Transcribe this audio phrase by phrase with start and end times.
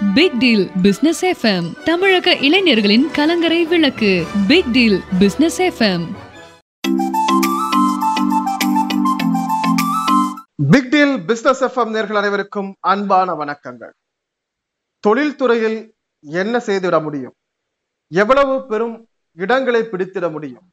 [0.00, 4.26] Big deal business FM தமிழக இளைஞர்களின் கலங்கரை விளக்கு.
[4.48, 6.06] Big deal business FM
[10.70, 13.90] big deal business FM நேர்கள் அனைவருக்கும் அன்பான வணக்கங்கள்.
[15.08, 15.90] தொழில்துறையில்
[16.20, 17.32] என்ன செய்துவிட முடியும்?
[18.08, 20.70] எவ்வளவு பெரும் இடங்களை பிடித்திட முடியும்?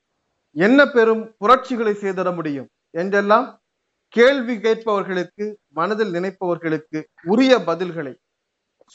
[0.52, 2.68] என்ன பெரும் புரட்சிகளை செய்திட முடியும்?
[2.90, 3.62] என்றெல்லாம்
[4.08, 8.16] கேள்வி கேட்பவர்களுக்கு மனதில் நினைப்பவர்களுக்கு உரிய பதில்களை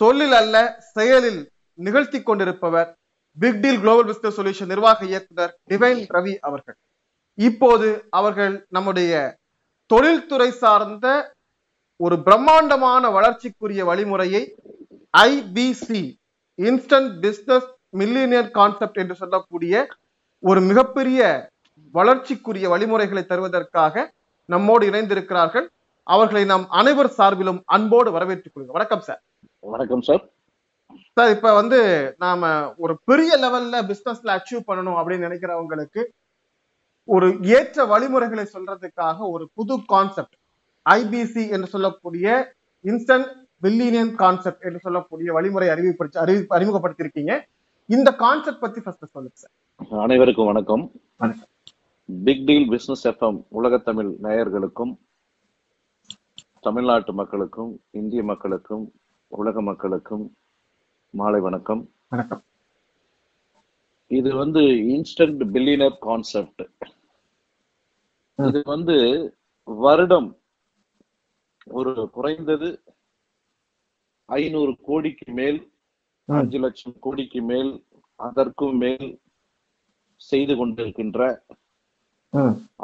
[0.01, 0.57] சொல்லில் அல்ல
[0.97, 1.41] செயலில்
[1.79, 2.89] நிகழ்த்தி கொண்டிருப்பவர்
[3.39, 6.77] big deal global business solution நிர்வாக இயக்குனர் டிவைன் ரவி அவர்கள்.
[7.35, 9.13] இப்போது அவர்கள் நம்முடைய
[9.91, 11.07] தொழில்துறை சார்ந்த
[12.01, 14.43] ஒரு பிரம்மாண்டமான வளர்ச்சிக்குரிய வழிமுறையை
[15.19, 16.03] IPC
[16.59, 17.69] instant business
[17.99, 19.75] millionaire concept என்று சொல்லக்கூடிய
[20.43, 21.21] ஒரு மிகப்பெரிய
[21.99, 24.05] வளர்ச்சிக்குரிய வழிமுறைகளை தருவதற்காக
[24.45, 25.67] நம்மோடு இணைந்திருக்கிறார்கள்.
[26.03, 28.77] அவர்களை நாம் அனைவர் சார்பிலும் அன்போடு வரவேற்றுக் கொள்கிறோம்.
[28.79, 29.23] வணக்கம் சார்.
[29.67, 30.23] வணக்கம் சார்
[31.17, 31.79] சார் இப்ப வந்து
[32.19, 36.03] நாம ஒரு பெரிய லெவல்ல பிசினஸ்ல அச்சீவ் பண்ணணும் அப்படின்னு நினைக்கிறவங்களுக்கு
[37.09, 40.37] ஒரு ஏற்ற வழிமுறைகளை சொல்றதுக்காக ஒரு புது கான்செப்ட்
[40.87, 42.27] ஐபிசி என்று சொல்லக்கூடிய
[42.85, 43.29] இன்ஸ்டன்ட்
[43.63, 47.35] பில்லியனியன் கான்செப்ட் என்று சொல்லக்கூடிய வழிமுறை அறிவிப்படுத்தி அறிவி அறிமுகப்படுத்தியிருக்கீங்க.
[47.89, 49.55] இந்த கான்செப்ட் பத்தி ஃபர்ஸ்ட் சொல்லுங்க சார்
[50.03, 50.85] அனைவருக்கும் வணக்கம்.
[51.17, 51.51] வணக்கம்.
[52.09, 54.93] பிக் டீல் பிசினஸ் எஃப்எம் உலக தமிழ் நேயர்களுக்கும்
[56.61, 58.85] தமிழ்நாட்டு மக்களுக்கும் இந்திய மக்களுக்கும்
[59.33, 60.25] உலக மக்களுக்கும்
[61.15, 61.81] மாலை வணக்கம்.
[62.09, 62.43] வணக்கம்.
[64.11, 64.63] இது வந்து
[64.95, 66.63] இன்ஸ்டன்ட் பில்லியனர் கான்செப்ட்.
[68.39, 68.97] இது வந்து
[69.69, 70.29] வருடம்
[71.79, 72.69] ஒரு குறைந்தது
[74.29, 75.61] ஐநூறு கோடிக்கு மேல்.
[76.29, 77.73] அஞ்சு லட்சம் கோடிக்கு மேல்
[78.21, 79.09] அதற்கும் மேல்
[80.21, 81.21] செய்து கொண்டிருக்கின்ற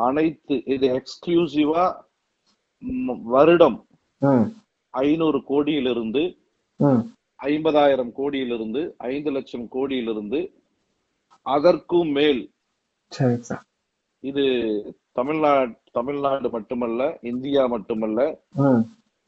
[0.07, 1.85] அனைத்து இது எக்ஸ்க்ளூசிவா
[3.37, 3.79] வருடம்
[5.01, 6.23] ஐநூறு கோடியிலிருந்து.
[7.43, 8.81] ஐம்பதாயிரம் கோடியிலிருந்து
[9.12, 10.41] ஐந்து லட்சம் கோடியிலிருந்து
[11.47, 12.43] அதற்கும் மேல்.
[14.20, 14.45] இது
[15.19, 18.20] தமிழ்நாடு தமிழ்நாடு மட்டுமல்ல இந்தியா மட்டுமல்ல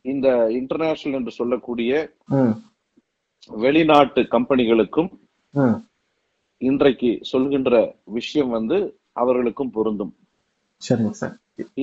[0.04, 1.92] இந்த இன்டர்நேஷனல் என்று சொல்லக்கூடிய
[3.50, 5.10] வெளிநாட்டு கம்பெனிகளுக்கும்.
[6.69, 7.72] இன்றைக்கு சொல்கின்ற
[8.19, 8.78] விஷயம் வந்து
[9.22, 10.12] அவர்களுக்கும் பொருந்தும்.
[10.86, 11.34] சரிங்க சார்.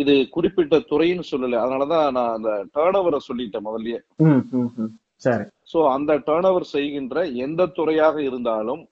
[0.02, 1.60] இது குறிப்பிட்ட துறைன்னு சொல்லல.
[1.64, 4.00] அதனாலதான் நான் அந்த டேர்ன் ஓவரை சொல்லிட்டேன் முதல்லயே.
[5.26, 5.46] சரி.
[5.72, 8.84] சோ அந்த டேர்ன் ஓவர் செய்கின்ற எந்த துறையாக இருந்தாலும்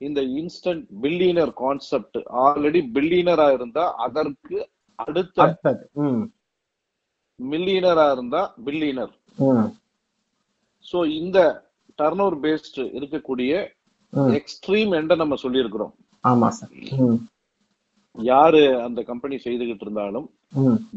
[0.00, 4.58] இந்த இன்ஸ்டன்ட் பில்லியனர் கான்செப்ட் ஆல்ரெடி பில்லியனரா இருந்தா அதற்கு
[4.98, 5.38] அடுத்த
[7.38, 9.12] மில்லியனரா இருந்தா பில்லியனர்
[10.84, 11.38] சோ இந்த
[11.98, 13.52] டர்ன் ஓவர் பேஸ்ட் இருக்கக்கூடிய.
[14.38, 15.92] எக்ஸ்ட்ரீம் எண்ட நம்ம சொல்லியிருக்கிறோம்.
[16.24, 16.72] ஆமா சார்.
[18.14, 20.26] யாரு அந்த கம்பெனி செய்துகிட்டு இருந்தாலும்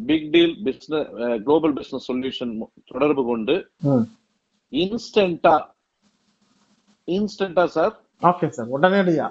[0.09, 1.09] big deal business
[1.47, 2.53] global business solution
[2.91, 3.55] தொடர்பு கொண்டு.
[4.73, 5.55] இன்ஸ்டன்டா
[7.07, 9.27] இன்ஸ்டன்டா சார் ஓகே சார் உடனடியா.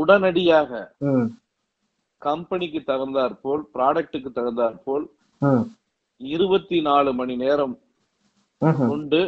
[0.00, 0.80] உடனடியாக
[2.22, 5.06] கம்பெனிக்கு தகுந்தாற் போல் ப்ராடக்ட்டுக்கு தகுந்தாற் போல்
[6.20, 7.76] இருபத்தி நாலு மணி நேரம்.
[8.62, 9.20] கொண்டு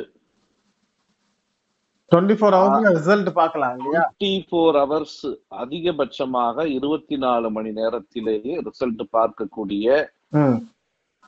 [2.10, 4.00] 24 ஃபோர் ஹவர்ஸ்ல ரிசல்ட் பார்க்கலாம் இல்லையா?
[4.02, 5.20] டுவெண்ட்டி ஃபோர் ஹவர்ஸ்
[5.58, 9.86] அதிகபட்சமாக இருபத்தி நாலு மணி நேரத்திலேயே ரிசல்ட் பார்க்கக்கூடிய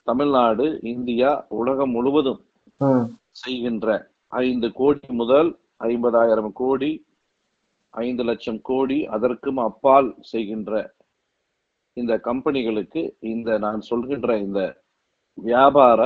[0.06, 2.40] தமிழ்நாடு இந்தியா உலகம் முழுவதும்
[3.40, 3.88] செய்கின்ற
[4.42, 5.50] ஐந்து கோடி முதல்
[5.88, 6.90] ஐம்பதாயிரம் கோடி
[7.94, 10.72] ஐந்து லட்சம் கோடி அதற்கும் அப்பால் செய்கின்ற
[11.96, 14.60] இந்த கம்பெனிகளுக்கு இந்த நான் சொல்கின்ற இந்த
[15.38, 16.00] வியாபார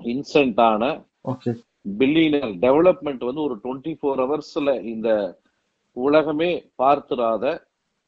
[0.00, 0.82] இன்சென்டான
[1.98, 5.08] பில்லியனர் டெவலப்மெண்ட் வந்து ஒரு டுவெண்ட்டி ஃபோர் ஹவர்ஸ்ல இந்த
[5.96, 7.44] உலகமே பார்த்திராத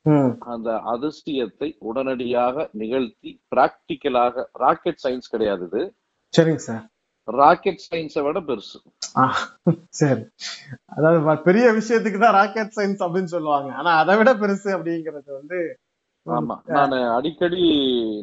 [0.07, 5.83] ம், அந்த அதிசயத்தை உடனடியாக நிகழ்த்தி பிராக்டிக்கலாக ராக்கெட் சயின்ஸ் கிடையாது இது.
[6.35, 6.85] சரிங்க சார்.
[7.29, 8.79] ராக்கெட் சயின்ஸை விட பெருசு.
[9.99, 10.23] சரி.
[10.95, 13.71] அதாவது பெரிய விஷயத்துக்கு தான் ராக்கெட் சயின்ஸ் அப்படின்னு சொல்லுவாங்க.
[13.79, 15.59] ஆனா அதை விட பெருசு அப்படிங்கிறது வந்து
[16.27, 16.57] ஆமா.
[16.71, 17.61] நான் அடிக்கடி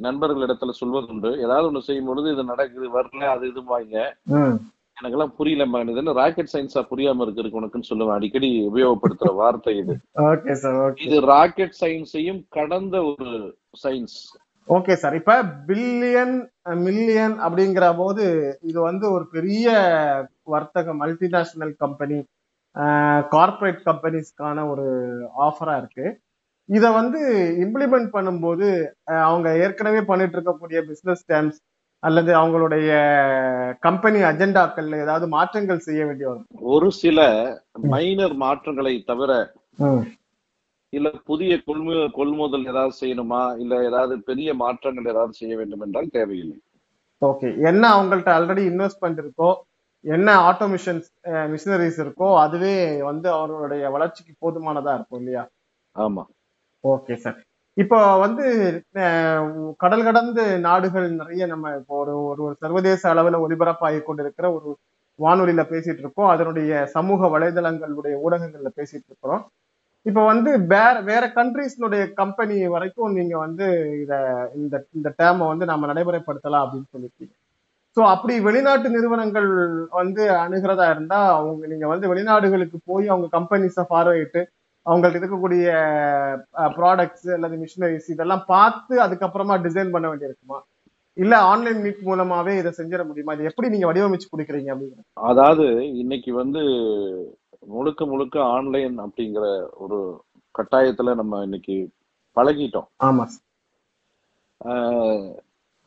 [0.03, 3.95] நண்பர்களிடத்துல சொல்வதுண்டு ஏதாவது ஒண்ணு செய்யும் பொழுது இது நடக்குது வரல அது இது வாங்க
[4.97, 8.17] எனக்கெல்லாம் புரியலம்மா இது என்ன ராக்கெட் சயின்ஸா புரியாம இருக்கு உனக்குன்னு சொல்லுவேன்.
[8.17, 9.93] அடிக்கடி உபயோகப்படுத்துற வார்த்தை இது.
[11.05, 13.29] இது ராக்கெட் சயின்ஸையும் கடந்த ஒரு
[13.83, 14.17] சயின்ஸ்
[14.67, 15.33] ஓகே சார் இப்ப
[15.67, 16.33] பில்லியன்
[16.85, 18.23] மில்லியன் அப்படிங்கிற போது
[18.61, 19.67] இது வந்து ஒரு பெரிய
[20.53, 22.17] வர்த்தக மல்டிநேஷனல் கம்பெனி
[23.35, 24.87] கார்ப்பரேட் கம்பெனிஸ்க்கான ஒரு
[25.47, 26.05] ஆஃபரா இருக்கு.
[26.69, 27.19] இத வந்து
[27.65, 28.67] இம்ப்ளிமெண்ட் பண்ணும்போது
[29.27, 31.59] அவங்க ஏற்கனவே பண்ணிட்டு இருக்கக்கூடிய பிசினஸ் டேர்ம்ஸ்
[32.03, 32.89] அல்லது அவங்களுடைய
[33.81, 36.27] கம்பெனி அஜெண்டாக்கள்ல ஏதாவது மாற்றங்கள் செய்ய வேண்டிய
[36.73, 37.19] ஒரு சில
[37.87, 39.31] மைனர் மாற்றங்களை தவிர
[40.93, 43.41] இல்ல புதிய கொள்மு கொள்முதல் ஏதாவது செய்யணுமா?
[43.57, 46.57] இல்ல ஏதாவது பெரிய மாற்றங்கள் ஏதாவது செய்ய வேண்டும் என்றால் தேவையில்லை.
[47.21, 49.49] ஓகே என்ன அவங்கள்ட்ட ஆல்ரெடி இன்வெஸ்ட்மெண்ட் இருக்கோ
[50.05, 50.99] என்ன ஆட்டோமிஷன்
[51.53, 52.73] மிஷினரிஸ் இருக்கோ அதுவே
[53.09, 55.43] வந்து அவர்களுடைய வளர்ச்சிக்கு போதுமானதா இருக்கும் இல்லையா?
[55.95, 56.23] ஆமா.
[56.83, 57.39] ஓகே சார்
[57.77, 58.45] இப்போ வந்து
[59.83, 64.69] கடல் கடந்து நாடுகள் நிறைய நம்ம இப்போ ஒரு ஒரு ஒரு சர்வதேச அளவில் ஒலிபரப்பாகி கொண்டிருக்கிற ஒரு
[65.19, 66.31] வானொலியில பேசிட்டு இருக்கோம்.
[66.33, 69.43] அதனுடைய சமூக வலைதளங்களுடைய ஊடகங்கள்ல பேசிட்டு இருக்கிறோம்.
[70.05, 73.65] இப்போ வந்து வேற வேற கண்ட்ரீஸ்னுடைய கம்பெனி வரைக்கும் நீங்க வந்து
[74.03, 74.13] இத
[74.59, 77.33] இந்த இந்த டேர்மை வந்து நாம நடைமுறைப்படுத்தலாம் அப்படின்னு சொல்லியிருக்கீங்க.
[77.97, 79.49] ஸோ அப்படி வெளிநாட்டு நிறுவனங்கள்
[79.99, 84.41] வந்து அணுகிறதா இருந்தா அவங்க நீங்க வந்து வெளிநாடுகளுக்கு போய் அவங்க கம்பெனிஸை பார்வையிட்டு
[84.87, 85.67] அவங்களுக்கு இருக்கக்கூடிய
[86.77, 90.59] ப்ராடக்ட்ஸ் அல்லது மிஷினரிஸ் இதெல்லாம் பார்த்து அதுக்கப்புறமா டிசைன் பண்ண வேண்டியிருக்குமா?
[91.17, 93.33] இல்ல ஆன்லைன் மீட் மூலமாவே இதை செஞ்சிட முடியுமா?
[93.33, 95.65] இது எப்படி நீங்க வடிவமைச்சு கொடுக்குறீங்க அப்படிங்கிறது அதாவது
[95.97, 96.61] இன்னைக்கு வந்து
[97.75, 99.45] முழுக்க முழுக்க ஆன்லைன் அப்படிங்கிற
[99.75, 99.97] ஒரு
[100.55, 101.75] கட்டாயத்துல நம்ம இன்னைக்கு
[102.37, 102.87] பழகிட்டோம்.
[103.03, 103.25] ஆமா.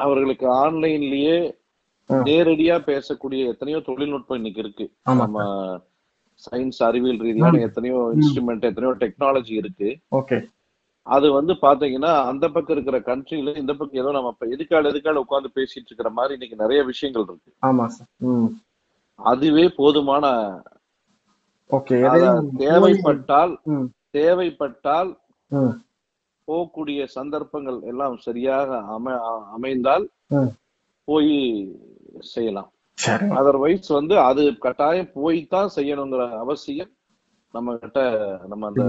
[0.01, 1.39] அவர்களுக்கு ஆன்லைன்லயே.
[2.11, 4.87] நேரடியா பேசக்கூடிய எத்தனையோ தொழில்நுட்பம் இன்னைக்கு இருக்கு.
[5.05, 5.43] நம்ம
[6.45, 9.89] சயின்ஸ் அறிவியல் ரீதியான எத்தனையோ இன்ஸ்ட்ருமெண்ட் எத்தனையோ டெக்னாலஜி இருக்கு.
[10.21, 10.39] ஓகே.
[11.07, 15.89] அது வந்து பாத்தீங்கன்னா அந்த பக்கம் இருக்கிற கண்ட்ரில இந்த பக்கம் ஏதோ நம்ம எதுக்கால எதுக்கால உட்கார்ந்து பேசிட்டு
[15.91, 17.51] இருக்கிற மாதிரி இன்னைக்கு நிறைய விஷயங்கள் இருக்கு.
[17.69, 18.11] ஆமா சார்
[19.19, 20.27] அதுவே போதுமான
[22.63, 23.53] தேவைப்பட்டால்
[24.11, 25.11] தேவைப்பட்டால்
[26.49, 29.15] போகக்கூடிய சந்தர்ப்பங்கள் எல்லாம் சரியாக அமை
[29.57, 30.07] அமைந்தால்.
[31.09, 31.35] போய்
[32.35, 32.71] செய்யலாம்.
[33.39, 36.91] அதர்வைஸ் வந்து அது கட்டாயம் போய்தான் செய்யணுங்கிற அவசியம்
[37.55, 38.01] நம்ம கிட்ட
[38.49, 38.83] நம்ம அந்த.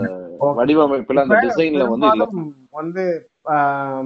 [0.58, 2.26] வடிவமைப்புல அந்த டிசைன்ல வந்து இல்ல.
[2.72, 3.04] வந்து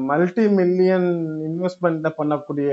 [0.05, 1.09] மல்டி மில்லியன்
[1.47, 2.69] இன்வெஸ்ட்மெண்ட்ல பண்ணக்கூடிய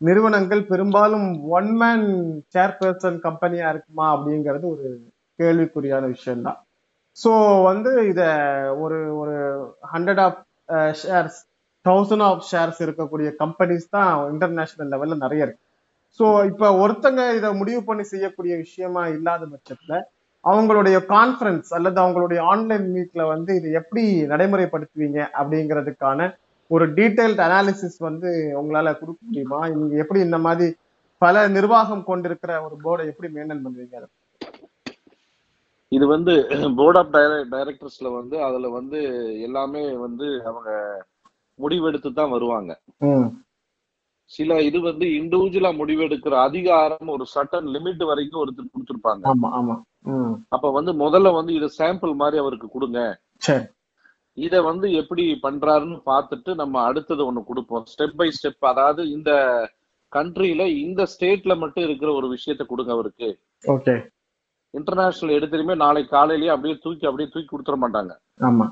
[0.00, 2.06] நிறுவனங்கள் பெரும்பாலும் ஒன் மேன்
[2.54, 4.86] சேர்பர்சன் கம்பெனியா இருக்குமா அப்படிங்கிறது ஒரு
[5.38, 6.58] கேள்விக்குறியான விஷயம்தான்.
[7.16, 7.30] ஸோ
[7.62, 8.22] வந்து இத
[8.78, 9.36] ஒரு ஒரு
[9.92, 10.40] hundred of
[11.02, 11.38] shares
[11.84, 15.63] thousand of shares இருக்கக்கூடிய கம்பெனிஸ் தான் இன்டர்நேஷனல் லெவல்ல நிறைய இருக்கு.
[16.20, 19.94] ஸோ இப்போ ஒருத்தங்க இதை முடிவு பண்ணி செய்யக்கூடிய விஷயமா இல்லாத பட்சத்துல
[20.44, 24.02] அவங்களுடைய கான்ஃபரன்ஸ் அல்லது அவங்களுடைய ஆன்லைன் மீட்ல வந்து இது எப்படி
[24.32, 26.28] நடைமுறைப்படுத்துவீங்க அப்படிங்கிறதுக்கான
[26.70, 28.28] ஒரு டீடைல்ட் அனாலிசிஸ் வந்து
[28.60, 29.60] உங்களால கொடுக்க முடியுமா?
[29.72, 30.66] நீங்க எப்படி இந்த மாதிரி
[31.22, 33.96] பல நிர்வாகம் கொண்டிருக்கிற ஒரு போர்டை எப்படி மெயின்டைன் பண்ணுவீங்க?
[34.00, 34.08] அதை?
[35.92, 36.32] இது வந்து
[36.78, 37.12] போர்ட் ஆஃப்
[37.52, 39.00] டைரக்டர்ஸ்ல வந்து அதுல வந்து
[39.48, 40.70] எல்லாமே வந்து அவங்க
[41.58, 42.72] முடிவெடுத்து தான் வருவாங்க
[44.36, 49.24] சில இது வந்து இண்டிவிஜுவலா முடிவெடுக்கிற அதிகாரம் ஒரு சட்டன் லிமிட் வரைக்கும் ஒருத்தர் கொடுத்திருப்பாங்க.
[50.54, 53.00] அப்ப வந்து முதல்ல வந்து இத சாம்பிள் மாதிரி அவருக்கு கொடுங்க.
[54.38, 57.84] இத வந்து எப்படி பண்றாருன்னு பார்த்துட்டு நம்ம அடுத்தது ஒண்ணு கொடுப்போம்.
[57.92, 59.30] ஸ்டெப் பை ஸ்டெப் அதாவது இந்த
[60.12, 63.28] கண்ட்ரில இந்த ஸ்டேட்ல மட்டும் இருக்கிற ஒரு விஷயத்த கொடுங்க அவருக்கு.
[63.64, 63.94] ஓகே.
[64.74, 68.12] இன்டர்நேஷனல் எடுத்துருமே நாளைக்கு காலையிலேயே அப்படியே தூக்கி அப்படியே தூக்கி கொடுத்துட மாட்டாங்க.
[68.48, 68.66] ஆமா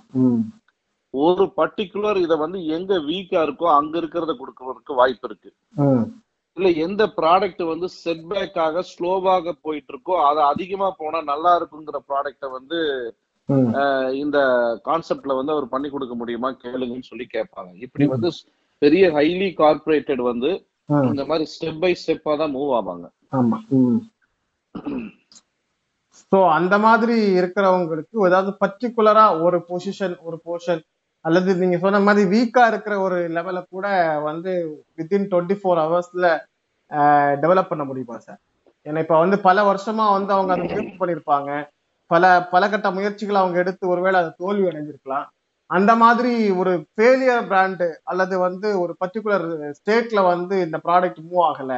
[1.15, 5.51] ஒரு பர்டிகுலர் இத வந்து எங்க வீக்கா இருக்கோ அங்க இருக்கிறத கொடுக்கறதுக்கு வாய்ப்பு இருக்கு.
[6.57, 12.51] இல்ல எந்த ப்ராடக்ட் வந்து செட்பேக் ஆக ஸ்லோவாக போயிட்டு இருக்கோ அது அதிகமா போனா நல்லா இருக்குங்கிற ப்ராடக்ட
[12.57, 12.79] வந்து
[14.23, 14.39] இந்த
[14.89, 17.73] கான்செப்ட்ல வந்து அவர் பண்ணி கொடுக்க முடியுமா கேளுங்கன்னு சொல்லி கேட்பாங்க.
[17.87, 18.29] இப்படி வந்து
[18.83, 20.51] பெரிய ஹைலி கார்பரேட்டட் வந்து
[21.11, 23.07] இந்த மாதிரி ஸ்டெப் பை ஸ்டெப்பா தான் மூவ் ஆவாங்க.
[26.33, 30.83] ஸோ அந்த மாதிரி இருக்கிறவங்களுக்கு ஏதாவது பர்டிகுலரா ஒரு பொசிஷன் ஒரு போர்ஷன்
[31.25, 33.87] அல்லது நீங்க சொன்ன மாதிரி வீக்கா இருக்கிற ஒரு லெவல கூட
[34.29, 34.53] வந்து
[34.99, 36.27] வித்தின் டுவெண்ட்டி ஃபோர் ஹவர்ஸ்ல
[37.43, 38.41] டெவலப் பண்ண முடியுமா சார்
[38.87, 41.51] ஏன்னா இப்ப வந்து பல வருஷமா வந்து அவங்க அதை முயற்சி பண்ணியிருப்பாங்க
[42.11, 45.27] பல பல கட்ட முயற்சிகளை அவங்க எடுத்து ஒருவேளை அது தோல்வி அடைஞ்சிருக்கலாம்.
[45.71, 49.47] அந்த மாதிரி ஒரு ஃபெயிலியர் பிராண்டு அல்லது வந்து ஒரு பர்டிகுலர்
[49.79, 51.73] ஸ்டேட்ல வந்து இந்த ப்ராடக்ட் மூவ் ஆகல.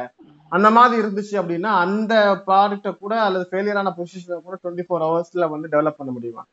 [0.51, 2.13] அந்த மாதிரி இருந்துச்சு அப்படின்னா அந்த
[2.47, 6.43] ப்ராடக்ட்டை கூட அல்லது ஃபெயிலியரான பொசிஷனை கூட டுவெண்ட்டி ஃபோர் ஹவர்ஸ்ல வந்து டெவலப் பண்ண முடியுமா?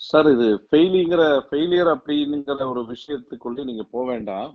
[0.00, 4.48] சார் இது ஃபெயிலிங்கிற ஃபெயிலியர் அப்படிங்கிற ஒரு விஷயத்துக்குள்ளே நீங்க போக வேண்டாம்.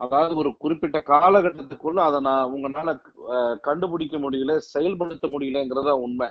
[0.00, 2.90] அதாவது ஒரு குறிப்பிட்ட காலகட்டத்துக்குள்ள அதை நான் உங்களால
[3.68, 6.28] கண்டுபிடிக்க முடியல செயல்படுத்த முடியலங்கிறதா உண்மை.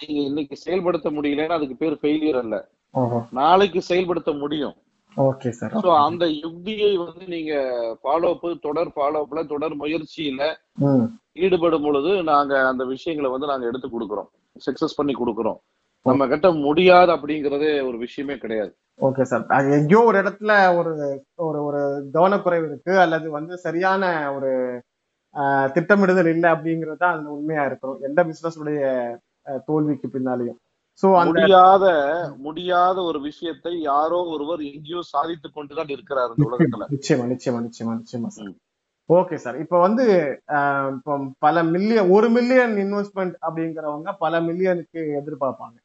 [0.00, 2.56] நீங்க இன்னைக்கு செயல்படுத்த முடியலன்னா அதுக்கு பேர் ஃபெயிலியர் அல்ல.
[3.40, 4.76] நாளைக்கு செயல்படுத்த முடியும்.
[5.16, 7.52] ஓகே சார் சோ அந்த யுக்தியை வந்து நீங்க
[8.02, 10.42] ஃபாலோ அப் தொடர் ஃபாலோ அப்ல தொடர் முயற்சியில
[11.32, 14.30] ஈடுபடும் பொழுது நாங்க அந்த விஷயங்களை வந்து நாங்க எடுத்து கொடுக்குறோம்.
[14.66, 15.60] சக்சஸ் பண்ணி கொடுக்குறோம்.
[16.06, 18.72] நம்ம கிட்ட முடியாது அப்படிங்கறதே ஒரு விஷயமே கிடையாது.
[19.00, 20.92] ஓகே சார் அது எங்கேயோ ஒரு இடத்துல ஒரு
[21.46, 21.80] ஒரு ஒரு
[22.16, 22.94] கவனக்குறைவு இருக்கு.
[23.04, 24.02] அல்லது வந்து சரியான
[24.36, 24.50] ஒரு
[25.76, 28.82] திட்டமிடுதல் இல்லை அப்படிங்கிறது தான் அதுல உண்மையா இருக்கும் எந்த பிசினஸ் உடைய
[29.46, 30.58] ஆஹ், தோல்விக்கு பின்னாலையும்.
[31.02, 31.86] சோ முடியாத
[32.46, 36.88] முடியாத ஒரு விஷயத்தை யாரோ ஒருவர் எங்கேயோ சாதித்து கொண்டுதான் இருக்கிறார் இந்த உலகத்துல.
[36.94, 38.52] நிச்சயமா நிச்சயமா நிச்சயமா நிச்சயமா சார்.
[39.08, 40.04] ஓகே சார் இப்போ வந்து
[40.96, 41.14] இப்போ
[41.46, 45.76] பல மில்லியன் ஒரு மில்லியன் இன்வெஸ்ட்மெண்ட் அப்படிங்கிறவங்க பல மில்லியனுக்கு எதிர்பார்ப்பாங்க.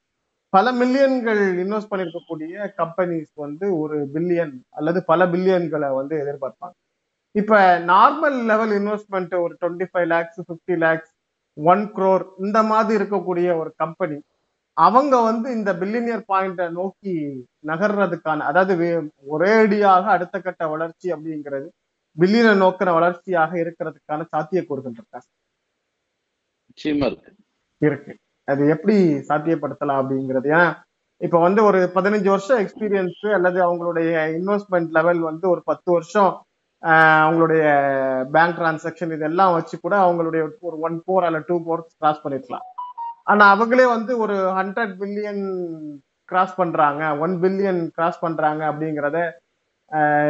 [0.54, 6.76] பல மில்லியன்கள் இன்வெஸ்ட் பண்ணிருக்கக்கூடிய கம்பெனிஸ் வந்து ஒரு பில்லியன் அல்லது பல பில்லியன்களை வந்து எதிர்பார்ப்பாங்க.
[7.36, 7.56] இப்ப
[7.88, 11.14] நார்மல் லெவல் இன்வெஸ்ட்மெண்ட் ஒரு twenty five lakhs fifty lakhs
[11.58, 14.18] one crore இந்த மாதிரி இருக்கக்கூடிய ஒரு கம்பெனி
[14.78, 17.14] அவங்க வந்து இந்த பில்லினியர் பாயிண்ட நோக்கி
[17.68, 18.76] நகர்றதுக்கான அதாவது
[19.32, 21.68] ஒரேடியாக அடுத்த கட்ட வளர்ச்சி அப்படிங்கிறது
[22.18, 25.20] பில்லியனை நோக்கிற வளர்ச்சியாக இருக்கிறதுக்கான சாத்தியக்கூறுகள் இருக்கா?
[26.70, 27.32] நிச்சயமா இருக்கு.
[27.82, 28.14] இருக்கு.
[28.48, 28.98] அது எப்படி
[29.30, 30.48] சாத்தியப்படுத்தலாம் அப்படிங்கிறது?
[30.56, 30.68] ஏன்னா
[31.22, 36.32] இப்ப வந்து ஒரு பதினஞ்சு வருஷம் எக்ஸ்பீரியன்ஸ் அல்லது அவங்களுடைய இன்வெஸ்ட்மெண்ட் லெவல் வந்து ஒரு பத்து வருஷம்
[37.28, 37.64] அவங்களுடைய
[38.34, 42.66] பேங்க் டிரான்சாக்ஷன் இதெல்லாம் வச்சு கூட அவங்களுடைய ஒரு ஒன் ஃபோர் அல்ல டூ ஃபோர் கிராஸ் பண்ணிருக்கலாம்.
[43.24, 45.44] ஆனா அவங்களே வந்து ஒரு ஹண்ட்ரட் பில்லியன்
[46.30, 49.20] கிராஸ் பண்றாங்க ஒன் பில்லியன் கிராஸ் பண்றாங்க அப்படிங்கிறத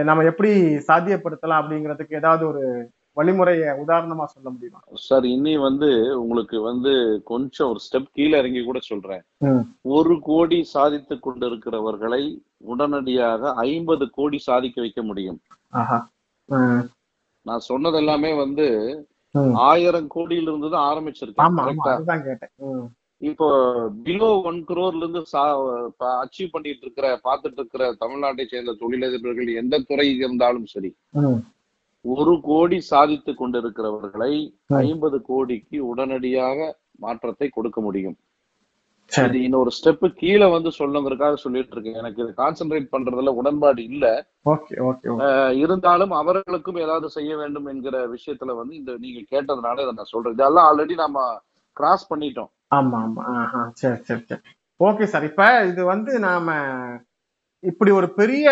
[0.07, 0.51] நம்ம எப்படி
[0.89, 2.63] சாத்தியப்படுத்தலாம் அப்படிங்கிறதுக்கு ஏதாவது ஒரு
[3.17, 4.79] வழிமுறையை உதாரணமா சொல்ல முடியுமா?
[5.07, 5.89] சார் இனி வந்து
[6.23, 6.93] உங்களுக்கு வந்து
[7.31, 9.23] கொஞ்சம் ஒரு ஸ்டெப் கீழே இறங்கி கூட சொல்றேன்.
[9.97, 12.23] ஒரு கோடி சாதித்து கொண்டிருக்கிறவர்களை
[12.73, 15.39] உடனடியாக ஐம்பது கோடி சாதிக்க வைக்க முடியும்.
[17.45, 18.67] நான் சொன்னது எல்லாமே வந்து.
[19.69, 21.45] ஆயிரம் கோடியில இருந்து தான் ஆரம்பிச்சிருக்கேன்
[23.21, 23.47] இப்போ
[24.05, 25.21] பிலோ ஒன் குரோர்ல இருந்து
[26.19, 30.91] அச்சீவ் பண்ணிட்டு இருக்கிற பார்த்துட்டு இருக்கிற தமிழ்நாட்டை சேர்ந்த தொழிலதிபர்கள் எந்த துறை இருந்தாலும் சரி
[32.01, 34.57] ஒரு கோடி சாதித்து கொண்டிருக்கிறவர்களை.
[34.67, 38.17] ஐம்பது கோடிக்கு உடனடியாக மாற்றத்தை கொடுக்க முடியும்.
[39.05, 39.27] சரி.
[39.27, 41.93] இது இன்னொரு ஸ்டெப் கீழே வந்து சொல்லுங்கிறதுக்காக சொல்லிட்டு இருக்கேன்.
[41.93, 44.27] எனக்கு இது கான்சென்ட்ரேட் பண்றதுல உடன்பாடு இல்ல.
[44.45, 45.23] Okay okay okay.
[45.23, 50.33] அஹ் இருந்தாலும் அவர்களுக்கும் ஏதாவது செய்ய வேண்டும் என்கிற விஷயத்துல வந்து இந்த நீங்க கேட்டதுனால இதை நான் சொல்றேன்.
[50.33, 51.41] இதெல்லாம் ஆல்ரெடி நாம
[51.73, 52.49] கிராஸ் பண்ணிட்டோம்.
[52.75, 53.67] ஆமா ஆமா.
[53.73, 54.41] சரி சரி சரி.
[54.79, 56.51] ஓகே சார் இப்ப இது வந்து நாம
[57.63, 58.47] இப்படி ஒரு பெரிய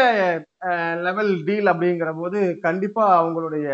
[1.07, 3.67] லெவல் டீல் அப்படிங்கிற போது கண்டிப்பா அவங்களுடைய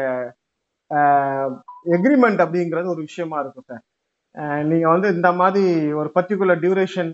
[1.95, 3.83] எக்ரிமெண்ட் அப்படிங்கிறது ஒரு விஷயமா இருக்கும் சார்.
[4.71, 5.63] நீங்க வந்து இந்த மாதிரி
[6.01, 7.11] ஒரு பர்டிகுலர் டியூரேஷன்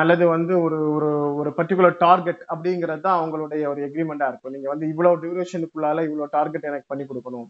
[0.00, 1.10] அல்லது வந்து ஒரு ஒரு
[1.40, 4.54] ஒரு பர்டிகுலர் டார்கெட் அப்படிங்கிறது தான் அவங்களுடைய ஒரு எக்ரிமெண்டா இருக்கும்.
[4.56, 7.48] நீங்க வந்து இவ்வளவு டியூரேஷனுக்குள்ளால இவ்வளவு டார்கெட் எனக்கு பண்ணி கொடுக்கணும்.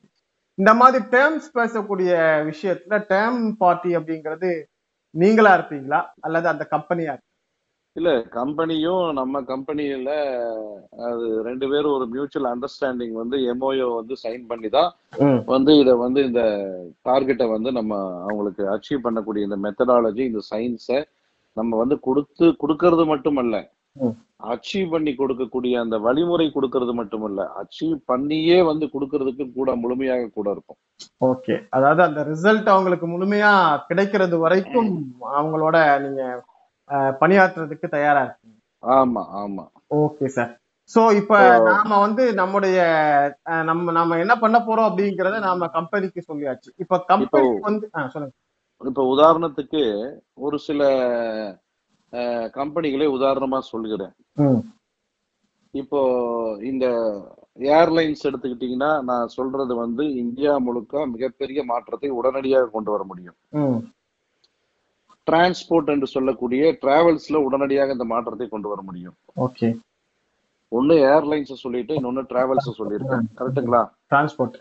[0.59, 2.13] இந்த மாதிரி டேர்ம்ஸ் பேசக்கூடிய
[2.51, 4.51] விஷயத்துல டேர்ம் பார்ட்டி அப்படிங்கிறது
[5.15, 6.01] நீங்களா இருப்பீங்களா?
[6.27, 7.13] அல்லது அந்த கம்பெனியா
[7.97, 10.11] இல்ல கம்பெனியும் நம்ம கம்பெனியில
[11.09, 14.91] அது ரெண்டு பேரும் ஒரு மியூச்சுவல் அண்டர்ஸ்டாண்டிங் வந்து எம்ஓயோ வந்து சைன் பண்ணி தான்
[15.55, 16.43] வந்து இதை வந்து இந்த
[17.09, 21.01] டார்கெட்டை வந்து நம்ம அவங்களுக்கு அச்சீவ் பண்ணக்கூடிய இந்த மெத்தடாலஜி இந்த சயின்ஸை
[21.57, 23.57] நம்ம வந்து கொடுத்து கொடுக்கறது மட்டுமல்ல.
[24.53, 27.41] அச்சீவ் பண்ணி கொடுக்கக்கூடிய அந்த வழிமுறை கொடுக்கறது மட்டுமல்ல.
[27.61, 30.79] அச்சீவ் பண்ணியே வந்து கொடுக்கறதுக்கு கூட முழுமையாக கூட இருக்கும்.
[31.31, 33.53] ஓகே அதாவது அந்த ரிசல்ட் அவங்களுக்கு முழுமையா
[33.91, 34.91] கிடைக்கிறது வரைக்கும்
[35.37, 36.25] அவங்களோட நீங்க
[37.21, 38.59] பணியாற்றுறதுக்கு தயாரா இருக்கீங்க?
[38.83, 39.65] ஆமா ஆமா.
[39.99, 40.53] Okay sir.
[40.91, 41.35] சோ இப்ப
[41.69, 42.79] நாம வந்து நம்முடைய
[43.65, 46.71] நம்ம நம்ம என்ன பண்ண போறோம் அப்படிங்கறத நாம கம்பெனிக்கு சொல்லியாச்சு.
[46.77, 48.35] இப்ப கம்பெனி வந்து சொல்லுங்க.
[48.81, 49.83] இப்ப உதாரணத்துக்கு
[50.39, 50.83] ஒரு சில
[52.55, 54.15] கம்பெனிகளை உதாரணமா சொல்கிறேன்
[55.75, 56.01] இப்போ
[56.63, 56.87] இந்த
[57.77, 63.39] ஏர்லைன்ஸ் எடுத்துக்கிட்டீங்கன்னா நான் சொல்றது வந்து இந்தியா முழுக்க மிகப்பெரிய மாற்றத்தை உடனடியாக கொண்டு வர முடியும்.
[65.29, 69.17] டிரான்ஸ்போர்ட் என்று சொல்லக்கூடிய டிராவல்ஸ்ல உடனடியாக இந்த மாற்றத்தை கொண்டு வர முடியும்.
[69.47, 69.69] ஓகே
[70.79, 74.57] ஒண்ணு ஏர்லைன்ஸ் சொல்லிட்டு இன்னொன்னு டிராவல்ஸ் சொல்லியிருக்கேன் கரெக்ட்டுங்களா டிரான்ஸ்போர்ட்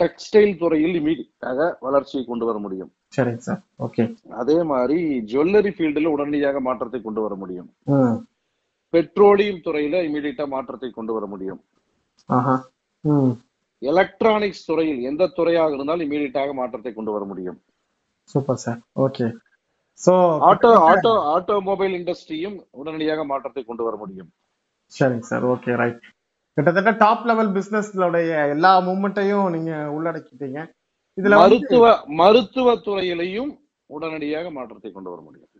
[0.00, 2.90] டெக்ஸ்டைல் துறையில் இமீடியட்டாக வளர்ச்சியை கொண்டு வர முடியும்.
[3.16, 4.04] சரிங்க சார் ஓகே
[4.40, 4.98] அதே மாதிரி
[5.30, 7.68] ஜுவல்லரி ஃபீல்டுல உடனடியாக மாற்றத்தை கொண்டு வர முடியும்.
[8.94, 11.60] பெட்ரோலியம் துறையில இமீடியட்டா மாற்றத்தை கொண்டு வர முடியும்.
[13.82, 17.58] எலக்ட்ரானிக்ஸ் துறையில் எந்த துறையாக இருந்தாலும் இமீடியட்டாக மாற்றத்தை கொண்டு வர முடியும்.
[18.34, 19.26] Super sir okay
[20.04, 20.12] so
[20.48, 24.30] auto auto automobile இண்டஸ்ட்ரியும் உடனடியாக மாற்றத்தை கொண்டு வர முடியும்.
[24.92, 25.44] சரிங்க சார்.
[25.52, 26.04] ஓகே ரைட்
[26.56, 30.60] கிட்டத்தட்ட டாப் லெவல் பிசினஸ்லோடைய எல்லா மூமெண்ட்டையும் நீங்க உள்ளடக்கிட்டீங்க.
[31.18, 31.84] இதுல மருத்துவ
[32.20, 33.50] மருத்துவ துறையிலையும்
[33.90, 35.50] உடனடியாக மாற்றத்தை கொண்டு வர முடியும்.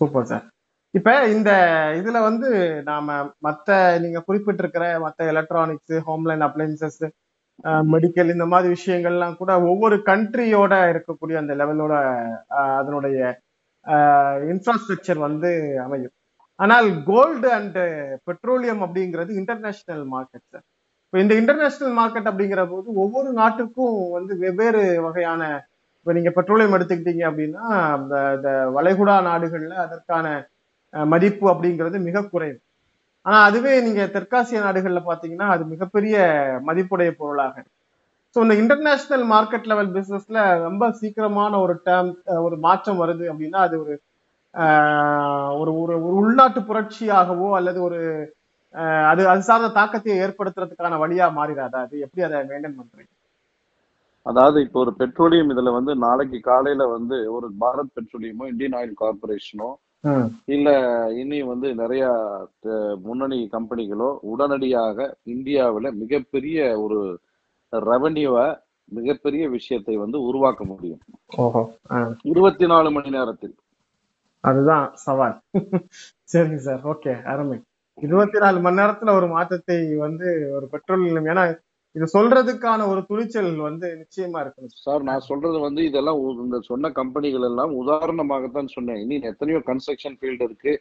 [0.00, 0.46] சூப்பர் சார்
[0.94, 1.50] இப்ப இந்த
[2.00, 2.48] இதுல வந்து
[2.90, 3.16] நாம
[3.46, 7.02] மத்த நீங்க குறிப்பிட்டிருக்கிற மத்த எலக்ட்ரானிக்ஸ் ஹோம்லைன் அப்ளைன்சஸ்
[7.92, 11.94] மெடிக்கல் இந்த மாதிரி விஷயங்கள்லாம் கூட ஒவ்வொரு கண்ட்ரியோட இருக்கக்கூடிய அந்த லெவலோட
[12.80, 13.18] அதனுடைய
[14.52, 15.50] இன்ஃப்ராஸ்ட்ரக்சர் வந்து
[15.86, 16.14] அமையும்.
[16.58, 17.78] ஆனால் கோல்டு அண்ட்
[18.28, 20.64] பெட்ரோலியம் அப்படிங்கிறது இன்டர்நேஷனல் மார்க்கெட் சார்
[21.04, 25.42] இப்போ இந்த இன்டர்நேஷனல் மார்க்கெட் அப்படிங்கிற போது ஒவ்வொரு நாட்டுக்கும் வந்து வெவ்வேறு வகையான
[25.98, 27.64] இப்போ நீங்க பெட்ரோலியம் எடுத்துக்கிட்டீங்க அப்படின்னா
[28.00, 30.26] இந்த இந்த வளைகுடா நாடுகளில் அதற்கான
[31.12, 32.58] மதிப்பு அப்படிங்கிறது மிக குறைவு.
[33.26, 36.16] ஆனால் அதுவே நீங்கள் தெற்காசிய நாடுகளில் பார்த்தீங்கன்னா அது மிகப்பெரிய
[36.68, 37.77] மதிப்புடைய பொருளாக இருக்கு.
[38.38, 42.10] ஸோ இந்த இன்டர்நேஷனல் மார்க்கெட் லெவல் பிசினஸ்ல ரொம்ப சீக்கிரமான ஒரு டேர்ம்
[42.44, 43.94] ஒரு மாற்றம் வருது அப்படின்னா அது ஒரு
[45.60, 47.98] ஒரு ஒரு உள்நாட்டு புரட்சியாகவோ அல்லது ஒரு
[49.10, 51.80] அது அது சார்ந்த தாக்கத்தை ஏற்படுத்துறதுக்கான வழியா மாறிடாதா?
[51.86, 53.10] அது எப்படி அதை மெயின்டைன் பண்றீங்க?
[54.26, 59.70] அதாவது இப்போ ஒரு பெட்ரோலியம் இதுல வந்து நாளைக்கு காலையில வந்து ஒரு பாரத் பெட்ரோலியமோ இந்தியன் ஆயில் கார்பரேஷனோ
[60.48, 60.68] இல்ல
[61.22, 62.04] இனி வந்து நிறைய
[63.06, 64.98] முன்னணி கம்பெனிகளோ உடனடியாக
[65.34, 67.00] இந்தியாவுல மிகப்பெரிய ஒரு
[67.72, 71.00] ரெவன்யூவை மிகப்பெரிய விஷயத்தை வந்து உருவாக்க முடியும்.
[72.22, 73.56] இருபத்தி நாலு மணி நேரத்தில்.
[74.40, 75.40] அதுதான் சவால்.
[76.32, 77.60] சரிங்க சார் ஓகே அருமை.
[77.94, 81.44] இருபத்தி நாலு மணி நேரத்துல ஒரு மாற்றத்தை வந்து ஒரு பெட்ரோல் ஏன்னா
[81.96, 87.46] இது சொல்றதுக்கான ஒரு துணிச்சல் வந்து நிச்சயமா இருக்கணும் சார் நான் சொல்றது வந்து இதெல்லாம் இந்த சொன்ன கம்பெனிகள்
[87.48, 89.00] எல்லாம் உதாரணமாகத்தான் சொன்னேன்.
[89.04, 90.72] இனி எத்தனையோ கன்ஸ்ட்ரக்ஷன் ஃபீல்டு இருக்கு.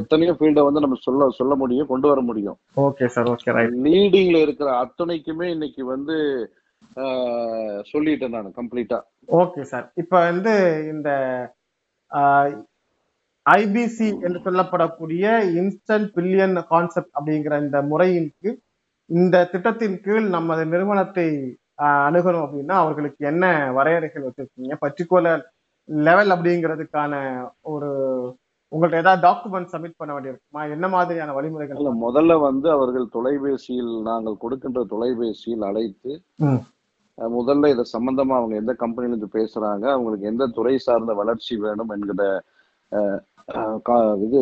[0.00, 2.58] எத்தனையோ ஃபீல்டை வந்து நம்ம சொல்ல சொல்ல முடியும் கொண்டு வர முடியும்.
[2.86, 3.30] Okay sir.
[3.34, 3.54] ஓகே
[3.88, 6.16] லீடிங்ல இருக்கிற அத்தனைக்குமே இன்னைக்கு வந்து
[7.92, 9.00] சொல்லிட்டேன் நான் கம்ப்ளீட்டா.
[9.42, 9.86] Okay sir.
[10.02, 10.54] இப்ப வந்து
[10.92, 11.10] இந்த
[13.46, 15.24] ஐபிசி என்று சொல்லப்படக்கூடிய
[15.60, 18.58] இன்ஸ்டன்ட் பில்லியன் கான்செப்ட் அப்படிங்கிற இந்த முறையின் கீழ்
[19.10, 21.28] இந்த திட்டத்தின் கீழ் நமது நிறுவனத்தை
[22.06, 23.44] அணுகணும் அப்படின்னா அவர்களுக்கு என்ன
[23.76, 24.74] வரையறைகள் வச்சிருக்கீங்க?
[24.84, 25.42] பர்டிகுலர்
[25.88, 27.12] லெவல் அப்படிங்கிறதுக்கான
[27.72, 27.88] ஒரு
[28.72, 30.62] உங்கள்ட்ட ஏதாவது டாக்குமெண்ட் சப்மிட் பண்ண வேண்டியிருக்குமா?
[30.74, 31.78] என்ன மாதிரியான வழிமுறைகள்?
[31.82, 36.12] இல்ல முதல்ல வந்து அவர்கள் தொலைபேசியில் நாங்கள் கொடுக்கின்ற தொலைபேசியில் அழைத்து
[37.18, 42.26] முதல்ல இதை சம்பந்தமா அவங்க எந்த கம்பெனில இருந்து பேசுறாங்க அவங்களுக்கு எந்த துறை சார்ந்த வளர்ச்சி வேணும் என்கிற
[44.26, 44.40] இது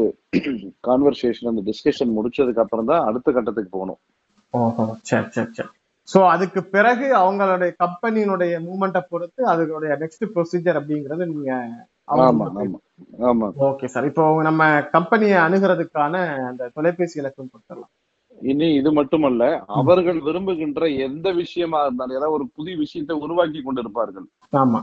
[0.89, 4.01] கான்வர்சேஷன் அந்த டிஸ்கஷன் முடிச்சதுக்கு அப்புறம் தான் அடுத்த கட்டத்துக்கு போகணும்.
[4.55, 5.71] ஓஹோ சரி சரி சரி.
[6.09, 11.53] ஸோ அதுக்கு பிறகு அவங்களுடைய கம்பெனியினுடைய மூவ்மெண்ட்டை பொறுத்து அதனுடைய நெக்ஸ்ட் ப்ரொசீஜர் அப்படிங்கிறது நீங்க
[13.69, 14.63] ஓகே சார் இப்போ நம்ம
[14.97, 16.15] கம்பெனியை அணுகிறதுக்கான
[16.51, 17.93] அந்த தொலைபேசி இலக்கம் கொடுத்துடலாம்.
[18.51, 19.45] இனி இது மட்டுமல்ல
[19.81, 24.27] அவர்கள் விரும்புகின்ற எந்த விஷயமா இருந்தாலும் ஏதாவது ஒரு புதிய விஷயத்தை உருவாக்கி கொண்டிருப்பார்கள்.
[24.63, 24.81] ஆமா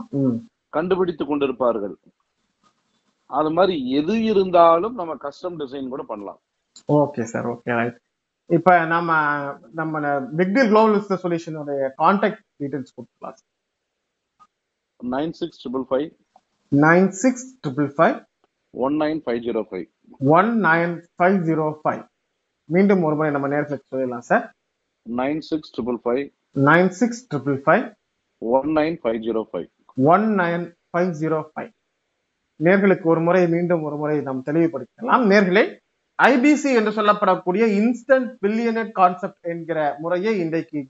[0.76, 1.96] கண்டுபிடித்து கொண்டிருப்பார்கள்.
[3.30, 6.40] அது மாதிரி எது இருந்தாலும் நம்ம கஸ்டம் டிசைன் கூட பண்ணலாம்.
[7.00, 7.98] ஓகே சார் ஓகே ரைட்
[8.50, 9.10] இப்போ நம்ம
[9.72, 10.00] நம்ம
[10.38, 13.38] பிக்டில் குளோபல் பிசினஸ் சொல்யூஷனுடைய கான்டாக்ட் டீடைல்ஸ் கொடுத்துக்கலாம்
[15.00, 16.08] nine six triple five
[16.72, 18.16] nine six triple five
[18.74, 19.86] one nine five zero five
[20.38, 22.02] one nine five zero five
[22.68, 24.44] மீண்டும் ஒரு முறை நம்ம நேரத்தில் சொல்லிடலாம் sir
[25.06, 26.22] nine six triple five
[26.68, 27.84] nine six triple five
[28.42, 29.68] one nine five zero five
[30.12, 31.72] one nine five zero five
[32.60, 35.24] நேர்களுக்கு ஒரு முறை மீண்டும் ஒரு முறை நாம் தெளிவுபடுத்தலாம்.
[35.32, 35.64] நேர்களே
[36.18, 40.80] ஐபிசி என்று சொல்லப்படக்கூடிய இன்ஸ்டன்ட் பில்லியனட் கான்செப்ட் என்கிற முறையை இன்றைக்கு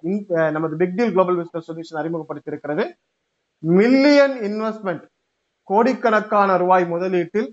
[0.50, 2.84] நமது big deal global business solution அறிமுகப்படுத்தியிருக்கிறது.
[3.62, 5.04] Million investment
[5.68, 7.48] கோடிக்கணக்கான ரூபாய் முதலீட்டில்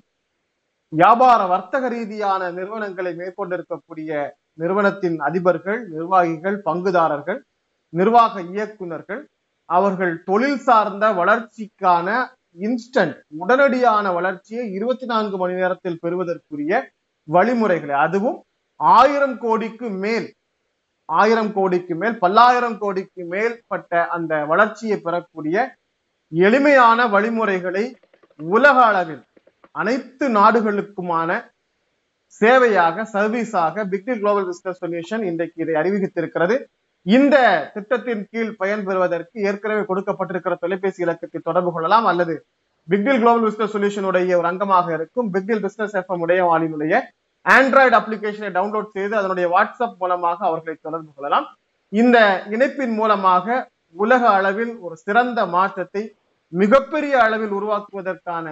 [0.93, 4.11] வியாபார வர்த்தக ரீதியான நிறுவனங்களை மேற்கொண்டிருக்கக்கூடிய
[4.53, 7.39] நிறுவனத்தின் அதிபர்கள் நிர்வாகிகள் பங்குதாரர்கள்
[7.93, 9.21] நிர்வாக இயக்குனர்கள்
[9.69, 12.07] அவர்கள் தொழில் சார்ந்த வளர்ச்சிக்கான
[12.57, 16.73] இன்ஸ்டன்ட் உடனடியான வளர்ச்சியை இருபத்தி நான்கு மணி நேரத்தில் பெறுவதற்குரிய
[17.35, 17.95] வழிமுறைகளை.
[18.05, 18.37] அதுவும்
[18.79, 20.27] ஆயிரம் கோடிக்கு மேல்
[21.09, 25.55] ஆயிரம் கோடிக்கு மேல் பல்லாயிரம் கோடிக்கு மேற்பட்ட அந்த வளர்ச்சியை பெறக்கூடிய
[26.31, 27.85] எளிமையான வழிமுறைகளை
[28.39, 29.23] உலக அளவில்
[29.79, 31.31] அனைத்து நாடுகளுக்குமான
[32.41, 36.55] சேவையாக சர்வீஸாக பிக்டி குளோபல் பிசினஸ் சொல்யூஷன் இன்றைக்கு இதை அறிவித்திருக்கிறது.
[37.05, 37.35] இந்த
[37.73, 42.07] திட்டத்தின் கீழ் பயன்பெறுவதற்கு ஏற்கனவே கொடுக்கப்பட்டிருக்கிற தொலைபேசி இலக்கத்தை தொடர்பு கொள்ளலாம்.
[42.11, 42.35] அல்லது
[42.89, 45.27] பிக்டில் குளோபல் பிசினஸ் சொல்யூஷனுடைய ஒரு அங்கமாக இருக்கும்.
[45.33, 46.93] பிக்டில் பிசினஸ் எஃப்எம் உடைய வானினுடைய
[47.45, 51.47] ஆண்ட்ராய்டு அப்ளிகேஷனை டவுன்லோட் செய்து அதனுடைய வாட்ஸ்அப் மூலமாக அவர்களை தொடர்பு கொள்ளலாம்.
[51.89, 52.17] இந்த
[52.49, 53.45] இணைப்பின் மூலமாக
[53.95, 56.03] உலக அளவில் ஒரு சிறந்த மாற்றத்தை
[56.53, 58.47] மிகப்பெரிய அளவில் உருவாக்குவதற்கான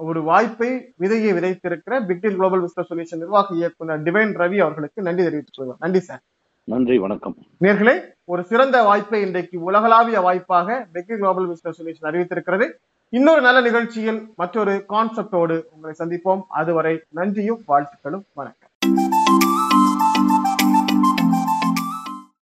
[0.00, 0.68] ஒரு வாய்ப்பை
[1.02, 6.00] விதையை விதைத்திருக்கிற big deal global business solution நிர்வாக இயக்குனர் டிவைன் ரவி அவர்களுக்கு நன்றி தெரிவித்துக் கொள்வோம் நன்றி
[6.00, 6.22] சார்.
[6.68, 7.34] நன்றி வணக்கம்.
[7.64, 7.94] நேர்களே
[8.32, 12.68] ஒரு சிறந்த வாய்ப்பை இன்றைக்கு உலகளாவிய வாய்ப்பாக பெக்கி குளோபல் பிசினஸ் சொல்யூஷன் அறிவித்திருக்கிறது.
[13.12, 16.42] இன்னொரு நல்ல நிகழ்ச்சியில் மற்றொரு கான்செப்டோடு உங்களை சந்திப்போம்.
[16.48, 18.70] அதுவரை நன்றியும் வாழ்த்துக்களும் வணக்கம்.